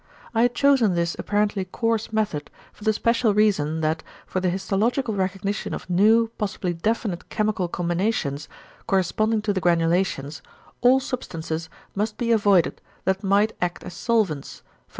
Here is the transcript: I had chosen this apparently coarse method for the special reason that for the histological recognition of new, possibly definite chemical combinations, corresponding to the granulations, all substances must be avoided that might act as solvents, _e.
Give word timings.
I 0.33 0.41
had 0.41 0.55
chosen 0.55 0.95
this 0.95 1.15
apparently 1.19 1.63
coarse 1.63 2.11
method 2.11 2.49
for 2.73 2.83
the 2.83 2.91
special 2.91 3.35
reason 3.35 3.81
that 3.81 4.01
for 4.25 4.39
the 4.39 4.49
histological 4.49 5.13
recognition 5.13 5.75
of 5.75 5.87
new, 5.91 6.29
possibly 6.39 6.73
definite 6.73 7.29
chemical 7.29 7.67
combinations, 7.67 8.49
corresponding 8.87 9.43
to 9.43 9.53
the 9.53 9.61
granulations, 9.61 10.41
all 10.81 10.99
substances 10.99 11.69
must 11.93 12.17
be 12.17 12.31
avoided 12.31 12.81
that 13.05 13.23
might 13.23 13.53
act 13.61 13.83
as 13.83 13.93
solvents, 13.93 14.63
_e. 14.67 14.87